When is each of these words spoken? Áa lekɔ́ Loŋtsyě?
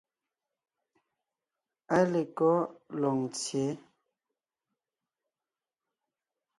Áa 1.95 2.05
lekɔ́ 2.11 2.55
Loŋtsyě? 2.99 3.67